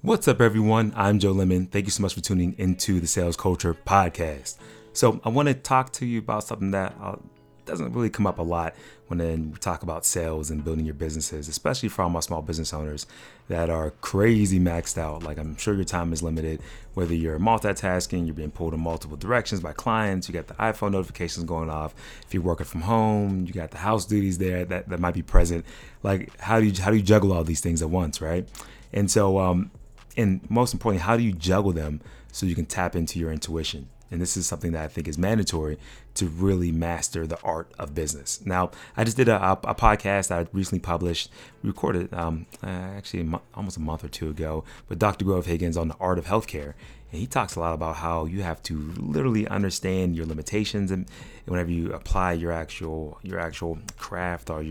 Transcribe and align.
What's 0.00 0.28
up, 0.28 0.40
everyone? 0.40 0.92
I'm 0.94 1.18
Joe 1.18 1.32
Lemon. 1.32 1.66
Thank 1.66 1.86
you 1.86 1.90
so 1.90 2.02
much 2.02 2.14
for 2.14 2.20
tuning 2.20 2.54
into 2.56 3.00
the 3.00 3.08
Sales 3.08 3.36
Culture 3.36 3.74
Podcast. 3.74 4.56
So, 4.92 5.20
I 5.24 5.28
want 5.28 5.48
to 5.48 5.54
talk 5.54 5.92
to 5.94 6.06
you 6.06 6.20
about 6.20 6.44
something 6.44 6.70
that 6.70 6.94
uh, 7.02 7.16
doesn't 7.64 7.92
really 7.92 8.08
come 8.08 8.24
up 8.24 8.38
a 8.38 8.42
lot 8.42 8.76
when 9.08 9.50
we 9.50 9.58
talk 9.58 9.82
about 9.82 10.06
sales 10.06 10.52
and 10.52 10.64
building 10.64 10.84
your 10.84 10.94
businesses, 10.94 11.48
especially 11.48 11.88
for 11.88 12.02
all 12.02 12.10
my 12.10 12.20
small 12.20 12.42
business 12.42 12.72
owners 12.72 13.08
that 13.48 13.70
are 13.70 13.90
crazy 14.00 14.60
maxed 14.60 14.98
out. 14.98 15.24
Like, 15.24 15.36
I'm 15.36 15.56
sure 15.56 15.74
your 15.74 15.82
time 15.82 16.12
is 16.12 16.22
limited, 16.22 16.62
whether 16.94 17.12
you're 17.12 17.40
multitasking, 17.40 18.24
you're 18.24 18.36
being 18.36 18.52
pulled 18.52 18.74
in 18.74 18.80
multiple 18.80 19.16
directions 19.16 19.60
by 19.60 19.72
clients, 19.72 20.28
you 20.28 20.32
got 20.32 20.46
the 20.46 20.54
iPhone 20.54 20.92
notifications 20.92 21.44
going 21.44 21.70
off. 21.70 21.96
If 22.24 22.32
you're 22.32 22.44
working 22.44 22.66
from 22.66 22.82
home, 22.82 23.46
you 23.46 23.52
got 23.52 23.72
the 23.72 23.78
house 23.78 24.06
duties 24.06 24.38
there 24.38 24.64
that, 24.64 24.90
that 24.90 25.00
might 25.00 25.14
be 25.14 25.22
present. 25.22 25.66
Like, 26.04 26.38
how 26.38 26.60
do 26.60 26.66
you 26.66 26.80
how 26.80 26.92
do 26.92 26.96
you 26.96 27.02
juggle 27.02 27.32
all 27.32 27.42
these 27.42 27.60
things 27.60 27.82
at 27.82 27.90
once, 27.90 28.20
right? 28.20 28.48
And 28.92 29.10
so, 29.10 29.38
um, 29.38 29.70
and 30.18 30.40
most 30.50 30.74
importantly, 30.74 31.02
how 31.02 31.16
do 31.16 31.22
you 31.22 31.32
juggle 31.32 31.72
them 31.72 32.00
so 32.32 32.44
you 32.44 32.56
can 32.56 32.66
tap 32.66 32.96
into 32.96 33.18
your 33.18 33.32
intuition? 33.32 33.88
And 34.10 34.20
this 34.20 34.36
is 34.36 34.46
something 34.46 34.72
that 34.72 34.82
I 34.82 34.88
think 34.88 35.06
is 35.06 35.16
mandatory 35.16 35.78
to 36.18 36.26
really 36.26 36.72
master 36.72 37.26
the 37.26 37.40
art 37.42 37.72
of 37.78 37.94
business. 37.94 38.44
Now, 38.44 38.70
I 38.96 39.04
just 39.04 39.16
did 39.16 39.28
a, 39.28 39.52
a 39.52 39.74
podcast 39.74 40.30
I 40.30 40.48
recently 40.52 40.80
published, 40.80 41.30
recorded 41.62 42.12
um, 42.12 42.46
actually 42.62 43.30
almost 43.54 43.76
a 43.76 43.80
month 43.80 44.04
or 44.04 44.08
two 44.08 44.28
ago 44.28 44.64
with 44.88 44.98
Dr. 44.98 45.24
Grove 45.24 45.46
Higgins 45.46 45.76
on 45.76 45.88
the 45.88 45.96
art 46.00 46.18
of 46.18 46.26
healthcare. 46.26 46.74
And 47.10 47.20
he 47.20 47.26
talks 47.26 47.54
a 47.54 47.60
lot 47.60 47.72
about 47.72 47.96
how 47.96 48.26
you 48.26 48.42
have 48.42 48.62
to 48.64 48.92
literally 48.96 49.48
understand 49.48 50.14
your 50.14 50.26
limitations 50.26 50.90
and 50.90 51.06
whenever 51.46 51.70
you 51.70 51.92
apply 51.94 52.32
your 52.32 52.52
actual 52.52 53.18
your 53.22 53.38
actual 53.38 53.78
craft 53.96 54.50
or 54.50 54.62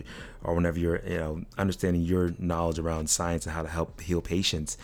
or 0.44 0.54
whenever 0.54 0.78
you're 0.78 1.02
you 1.04 1.18
know 1.18 1.42
understanding 1.58 2.04
your 2.04 2.36
knowledge 2.38 2.78
around 2.78 3.10
science 3.10 3.48
and 3.48 3.56
how 3.56 3.64
to 3.64 3.68
help 3.68 4.00
heal 4.02 4.22
patients 4.22 4.78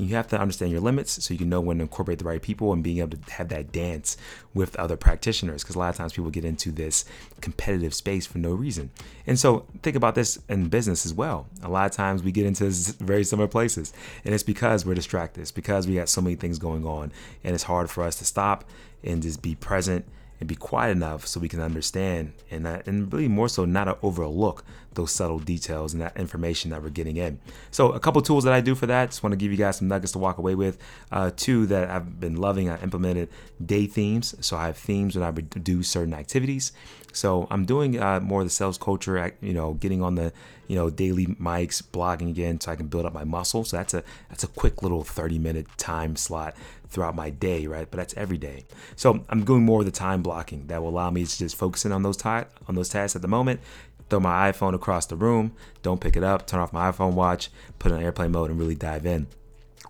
you 0.00 0.14
have 0.16 0.28
to 0.28 0.40
understand 0.40 0.72
your 0.72 0.80
limits 0.80 1.22
so 1.22 1.34
you 1.34 1.38
can 1.38 1.48
know 1.48 1.60
when 1.60 1.78
to 1.78 1.82
incorporate 1.82 2.18
the 2.18 2.24
right 2.24 2.40
people 2.40 2.72
and 2.72 2.82
being 2.82 2.98
able 2.98 3.16
to 3.16 3.32
have 3.32 3.48
that 3.48 3.70
dance 3.70 4.16
with 4.54 4.74
other 4.76 4.96
practitioners. 4.96 5.62
Because 5.62 5.76
a 5.76 5.78
lot 5.78 5.90
of 5.90 5.96
times 5.96 6.09
people 6.14 6.30
get 6.30 6.44
into 6.44 6.70
this 6.70 7.04
competitive 7.40 7.94
space 7.94 8.26
for 8.26 8.38
no 8.38 8.52
reason. 8.52 8.90
And 9.26 9.38
so 9.38 9.66
think 9.82 9.96
about 9.96 10.14
this 10.14 10.38
in 10.48 10.68
business 10.68 11.06
as 11.06 11.14
well. 11.14 11.46
A 11.62 11.68
lot 11.68 11.86
of 11.86 11.92
times 11.92 12.22
we 12.22 12.32
get 12.32 12.46
into 12.46 12.70
very 12.98 13.24
similar 13.24 13.48
places, 13.48 13.92
and 14.24 14.34
it's 14.34 14.42
because 14.42 14.84
we're 14.84 14.94
distracted. 14.94 15.40
It's 15.40 15.50
because 15.50 15.86
we 15.86 15.94
got 15.94 16.08
so 16.08 16.20
many 16.20 16.36
things 16.36 16.58
going 16.58 16.84
on, 16.84 17.12
and 17.44 17.54
it's 17.54 17.64
hard 17.64 17.90
for 17.90 18.04
us 18.04 18.16
to 18.16 18.24
stop 18.24 18.64
and 19.02 19.22
just 19.22 19.42
be 19.42 19.54
present 19.54 20.04
and 20.40 20.48
be 20.48 20.54
quiet 20.54 20.90
enough 20.90 21.26
so 21.26 21.38
we 21.38 21.48
can 21.48 21.60
understand 21.60 22.32
and 22.50 22.66
and 22.66 23.12
really 23.12 23.28
more 23.28 23.48
so 23.48 23.64
not 23.66 23.98
overlook 24.02 24.64
those 24.94 25.12
subtle 25.12 25.38
details 25.38 25.92
and 25.92 26.02
that 26.02 26.16
information 26.16 26.70
that 26.70 26.82
we're 26.82 26.90
getting 26.90 27.16
in. 27.16 27.38
So 27.70 27.92
a 27.92 28.00
couple 28.00 28.20
tools 28.22 28.44
that 28.44 28.52
I 28.52 28.60
do 28.60 28.74
for 28.74 28.86
that. 28.86 29.10
Just 29.10 29.22
want 29.22 29.32
to 29.32 29.36
give 29.36 29.50
you 29.52 29.58
guys 29.58 29.76
some 29.76 29.88
nuggets 29.88 30.12
to 30.12 30.18
walk 30.18 30.38
away 30.38 30.54
with. 30.54 30.78
Uh, 31.12 31.30
two 31.34 31.66
that 31.66 31.90
I've 31.90 32.18
been 32.18 32.36
loving. 32.36 32.68
I 32.68 32.80
implemented 32.82 33.28
day 33.64 33.86
themes. 33.86 34.34
So 34.40 34.56
I 34.56 34.66
have 34.66 34.76
themes 34.76 35.16
when 35.16 35.24
I 35.24 35.30
do 35.30 35.82
certain 35.82 36.14
activities. 36.14 36.72
So 37.12 37.46
I'm 37.50 37.64
doing 37.64 38.00
uh, 38.00 38.20
more 38.20 38.40
of 38.40 38.46
the 38.46 38.50
sales 38.50 38.78
culture, 38.78 39.34
you 39.40 39.52
know, 39.52 39.74
getting 39.74 40.02
on 40.02 40.14
the, 40.14 40.32
you 40.68 40.76
know, 40.76 40.90
daily 40.90 41.26
mics, 41.26 41.82
blogging 41.82 42.30
again, 42.30 42.60
so 42.60 42.70
I 42.70 42.76
can 42.76 42.86
build 42.86 43.04
up 43.04 43.12
my 43.12 43.24
muscle. 43.24 43.64
So 43.64 43.76
that's 43.76 43.94
a 43.94 44.04
that's 44.28 44.44
a 44.44 44.48
quick 44.48 44.82
little 44.82 45.02
30 45.02 45.38
minute 45.38 45.66
time 45.76 46.16
slot 46.16 46.54
throughout 46.88 47.14
my 47.14 47.30
day, 47.30 47.66
right? 47.66 47.88
But 47.90 47.98
that's 47.98 48.14
every 48.16 48.38
day. 48.38 48.64
So 48.96 49.24
I'm 49.28 49.44
doing 49.44 49.64
more 49.64 49.80
of 49.80 49.86
the 49.86 49.92
time 49.92 50.22
blocking 50.22 50.66
that 50.68 50.82
will 50.82 50.90
allow 50.90 51.10
me 51.10 51.24
to 51.24 51.38
just 51.38 51.56
focus 51.56 51.84
in 51.84 51.92
on 51.92 52.02
those 52.02 52.16
ta- 52.16 52.46
on 52.68 52.74
those 52.74 52.88
tasks 52.88 53.16
at 53.16 53.22
the 53.22 53.28
moment. 53.28 53.60
Throw 54.10 54.20
my 54.20 54.50
iPhone 54.50 54.74
across 54.74 55.06
the 55.06 55.16
room, 55.16 55.52
don't 55.82 56.00
pick 56.00 56.16
it 56.16 56.24
up, 56.24 56.46
turn 56.46 56.60
off 56.60 56.72
my 56.72 56.90
iPhone 56.90 57.14
watch, 57.14 57.48
put 57.78 57.92
it 57.92 57.94
on 57.94 58.02
airplane 58.02 58.32
mode, 58.32 58.50
and 58.50 58.58
really 58.58 58.74
dive 58.74 59.06
in. 59.06 59.28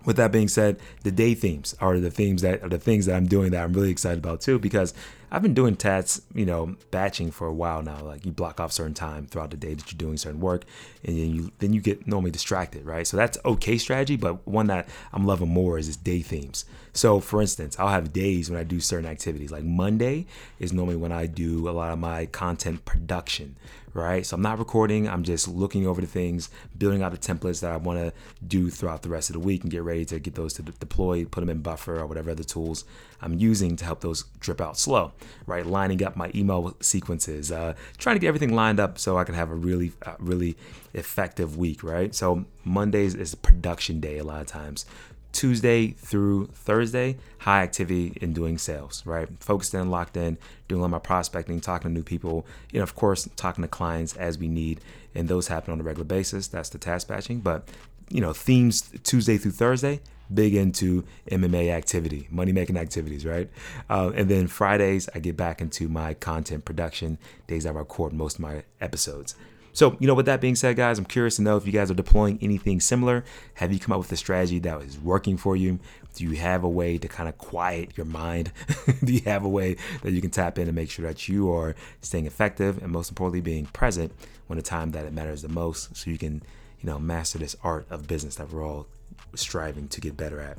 With 0.05 0.15
that 0.17 0.31
being 0.31 0.47
said, 0.47 0.79
the 1.03 1.11
day 1.11 1.33
themes 1.33 1.75
are 1.79 1.99
the 1.99 2.11
themes 2.11 2.43
that 2.43 2.63
are 2.63 2.69
the 2.69 2.79
things 2.79 3.07
that 3.07 3.15
I'm 3.15 3.27
doing 3.27 3.51
that 3.51 3.63
I'm 3.63 3.73
really 3.73 3.91
excited 3.91 4.19
about 4.19 4.41
too, 4.41 4.59
because 4.59 4.93
I've 5.33 5.41
been 5.41 5.53
doing 5.53 5.77
tats, 5.77 6.21
you 6.35 6.45
know, 6.45 6.75
batching 6.91 7.31
for 7.31 7.47
a 7.47 7.53
while 7.53 7.81
now. 7.81 8.01
Like 8.03 8.25
you 8.25 8.33
block 8.33 8.59
off 8.59 8.73
certain 8.73 8.93
time 8.93 9.27
throughout 9.27 9.51
the 9.51 9.57
day 9.57 9.73
that 9.73 9.89
you're 9.89 9.97
doing 9.97 10.17
certain 10.17 10.41
work, 10.41 10.65
and 11.05 11.17
then 11.17 11.33
you 11.33 11.51
then 11.59 11.71
you 11.71 11.79
get 11.79 12.05
normally 12.05 12.31
distracted, 12.31 12.85
right? 12.85 13.07
So 13.07 13.15
that's 13.15 13.37
okay 13.45 13.77
strategy, 13.77 14.17
but 14.17 14.45
one 14.45 14.67
that 14.67 14.89
I'm 15.13 15.25
loving 15.25 15.49
more 15.49 15.77
is 15.77 15.87
this 15.87 15.95
day 15.95 16.21
themes. 16.21 16.65
So 16.93 17.21
for 17.21 17.41
instance, 17.41 17.79
I'll 17.79 17.87
have 17.87 18.11
days 18.11 18.49
when 18.49 18.59
I 18.59 18.63
do 18.63 18.81
certain 18.81 19.09
activities. 19.09 19.51
Like 19.51 19.63
Monday 19.63 20.25
is 20.59 20.73
normally 20.73 20.97
when 20.97 21.13
I 21.13 21.25
do 21.25 21.69
a 21.69 21.71
lot 21.71 21.91
of 21.91 21.99
my 21.99 22.25
content 22.25 22.83
production, 22.83 23.55
right? 23.93 24.25
So 24.25 24.35
I'm 24.35 24.41
not 24.41 24.59
recording, 24.59 25.07
I'm 25.07 25.23
just 25.23 25.47
looking 25.47 25.87
over 25.87 26.01
the 26.01 26.07
things, 26.07 26.49
building 26.77 27.01
out 27.01 27.11
the 27.13 27.17
templates 27.17 27.61
that 27.61 27.71
I 27.71 27.77
want 27.77 27.99
to 27.99 28.13
do 28.45 28.69
throughout 28.69 29.03
the 29.03 29.09
rest 29.09 29.29
of 29.29 29.35
the 29.35 29.39
week 29.39 29.63
and 29.63 29.71
get 29.71 29.83
ready 29.83 30.03
to 30.05 30.19
get 30.19 30.35
those 30.35 30.53
to 30.55 30.63
deploy, 30.63 31.23
put 31.23 31.39
them 31.39 31.49
in 31.49 31.61
Buffer 31.61 31.99
or 31.99 32.05
whatever 32.05 32.31
other 32.31 32.43
tools 32.43 32.83
I'm 33.21 33.37
using 33.37 33.75
to 33.77 33.85
help 33.85 34.01
those 34.01 34.23
drip 34.39 34.59
out 34.59 34.77
slow, 34.77 35.13
right? 35.45 35.65
Lining 35.65 36.03
up 36.03 36.15
my 36.15 36.31
email 36.33 36.75
sequences, 36.81 37.51
uh, 37.51 37.73
trying 37.97 38.15
to 38.15 38.19
get 38.19 38.27
everything 38.27 38.55
lined 38.55 38.79
up 38.79 38.97
so 38.97 39.17
I 39.17 39.23
can 39.23 39.35
have 39.35 39.49
a 39.51 39.55
really, 39.55 39.91
uh, 40.05 40.15
really 40.19 40.57
effective 40.93 41.57
week, 41.57 41.83
right? 41.83 42.13
So 42.13 42.45
Mondays 42.63 43.15
is 43.15 43.35
production 43.35 43.99
day 43.99 44.17
a 44.17 44.23
lot 44.23 44.41
of 44.41 44.47
times. 44.47 44.85
Tuesday 45.31 45.91
through 45.91 46.47
Thursday, 46.47 47.17
high 47.39 47.63
activity 47.63 48.17
in 48.21 48.33
doing 48.33 48.57
sales, 48.57 49.01
right? 49.05 49.29
Focused 49.39 49.73
in, 49.73 49.89
locked 49.89 50.17
in, 50.17 50.37
doing 50.67 50.81
all 50.81 50.89
my 50.89 50.99
prospecting, 50.99 51.61
talking 51.61 51.89
to 51.89 51.93
new 51.93 52.03
people, 52.03 52.45
you 52.71 52.79
know, 52.79 52.83
of 52.83 52.95
course, 52.95 53.29
talking 53.35 53.61
to 53.61 53.67
clients 53.67 54.15
as 54.17 54.37
we 54.37 54.47
need. 54.47 54.81
And 55.15 55.27
those 55.27 55.47
happen 55.47 55.71
on 55.71 55.79
a 55.79 55.83
regular 55.83 56.05
basis. 56.05 56.47
That's 56.47 56.69
the 56.69 56.77
task 56.77 57.07
batching. 57.07 57.39
But, 57.39 57.67
you 58.09 58.21
know, 58.21 58.33
themes 58.33 58.91
Tuesday 59.03 59.37
through 59.37 59.51
Thursday, 59.51 60.01
big 60.33 60.55
into 60.55 61.03
MMA 61.29 61.69
activity, 61.71 62.27
money 62.31 62.51
making 62.51 62.77
activities, 62.77 63.25
right? 63.25 63.49
Uh, 63.89 64.11
and 64.15 64.29
then 64.29 64.47
Fridays, 64.47 65.09
I 65.13 65.19
get 65.19 65.37
back 65.37 65.61
into 65.61 65.87
my 65.89 66.13
content 66.13 66.65
production 66.65 67.17
days 67.47 67.65
I 67.65 67.71
record 67.71 68.13
most 68.13 68.35
of 68.35 68.41
my 68.41 68.63
episodes. 68.79 69.35
So, 69.73 69.95
you 69.99 70.07
know, 70.07 70.13
with 70.13 70.25
that 70.25 70.41
being 70.41 70.55
said, 70.55 70.75
guys, 70.75 70.99
I'm 70.99 71.05
curious 71.05 71.37
to 71.37 71.41
know 71.41 71.55
if 71.55 71.65
you 71.65 71.71
guys 71.71 71.89
are 71.89 71.95
deploying 71.95 72.39
anything 72.41 72.81
similar. 72.81 73.23
Have 73.55 73.71
you 73.71 73.79
come 73.79 73.93
up 73.93 73.99
with 73.99 74.11
a 74.11 74.17
strategy 74.17 74.59
that 74.59 74.81
is 74.81 74.99
working 74.99 75.37
for 75.37 75.55
you? 75.55 75.79
Do 76.13 76.25
you 76.25 76.31
have 76.31 76.65
a 76.65 76.69
way 76.69 76.97
to 76.97 77.07
kind 77.07 77.29
of 77.29 77.37
quiet 77.37 77.95
your 77.95 78.05
mind? 78.05 78.51
Do 79.03 79.13
you 79.13 79.21
have 79.21 79.45
a 79.45 79.49
way 79.49 79.77
that 80.03 80.11
you 80.11 80.19
can 80.19 80.29
tap 80.29 80.57
in 80.59 80.67
and 80.67 80.75
make 80.75 80.89
sure 80.89 81.07
that 81.07 81.29
you 81.29 81.51
are 81.53 81.75
staying 82.01 82.25
effective 82.25 82.83
and 82.83 82.91
most 82.91 83.09
importantly, 83.09 83.39
being 83.39 83.65
present 83.67 84.11
when 84.47 84.57
the 84.57 84.63
time 84.63 84.91
that 84.91 85.05
it 85.05 85.13
matters 85.13 85.41
the 85.41 85.47
most 85.47 85.95
so 85.95 86.11
you 86.11 86.17
can, 86.17 86.43
you 86.81 86.89
know, 86.89 86.99
master 86.99 87.37
this 87.37 87.55
art 87.63 87.85
of 87.89 88.07
business 88.07 88.35
that 88.35 88.51
we're 88.51 88.65
all 88.65 88.87
striving 89.35 89.87
to 89.89 90.01
get 90.01 90.17
better 90.17 90.39
at? 90.39 90.57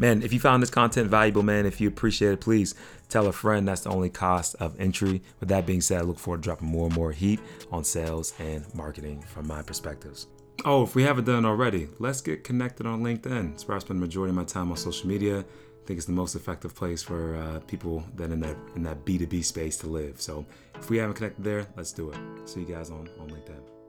man, 0.00 0.22
if 0.22 0.32
you 0.32 0.40
found 0.40 0.62
this 0.62 0.70
content 0.70 1.08
valuable, 1.08 1.42
man, 1.42 1.66
if 1.66 1.80
you 1.80 1.86
appreciate 1.86 2.32
it, 2.32 2.40
please 2.40 2.74
tell 3.08 3.26
a 3.26 3.32
friend. 3.32 3.68
That's 3.68 3.82
the 3.82 3.90
only 3.90 4.08
cost 4.08 4.56
of 4.56 4.78
entry. 4.80 5.22
With 5.38 5.50
that 5.50 5.66
being 5.66 5.82
said, 5.82 6.00
I 6.00 6.04
look 6.04 6.18
forward 6.18 6.38
to 6.38 6.44
dropping 6.44 6.68
more 6.68 6.86
and 6.86 6.94
more 6.94 7.12
heat 7.12 7.38
on 7.70 7.84
sales 7.84 8.32
and 8.38 8.64
marketing 8.74 9.22
from 9.22 9.46
my 9.46 9.62
perspectives. 9.62 10.26
Oh, 10.64 10.82
if 10.82 10.94
we 10.94 11.02
haven't 11.02 11.24
done 11.24 11.44
already, 11.44 11.88
let's 11.98 12.20
get 12.20 12.44
connected 12.44 12.86
on 12.86 13.02
LinkedIn. 13.02 13.54
It's 13.54 13.68
where 13.68 13.76
I 13.76 13.80
spend 13.80 14.00
the 14.00 14.06
majority 14.06 14.30
of 14.30 14.36
my 14.36 14.44
time 14.44 14.70
on 14.70 14.76
social 14.76 15.08
media. 15.08 15.40
I 15.40 15.86
think 15.86 15.96
it's 15.96 16.06
the 16.06 16.12
most 16.12 16.34
effective 16.34 16.74
place 16.74 17.02
for 17.02 17.36
uh, 17.36 17.60
people 17.60 18.04
that 18.16 18.30
in 18.30 18.40
that 18.40 18.56
in 18.76 18.82
that 18.82 19.04
B2B 19.04 19.42
space 19.44 19.76
to 19.78 19.86
live. 19.86 20.20
So 20.20 20.44
if 20.74 20.90
we 20.90 20.98
haven't 20.98 21.14
connected 21.14 21.42
there, 21.42 21.66
let's 21.76 21.92
do 21.92 22.10
it. 22.10 22.18
See 22.44 22.60
you 22.60 22.66
guys 22.66 22.90
on, 22.90 23.08
on 23.18 23.30
LinkedIn. 23.30 23.79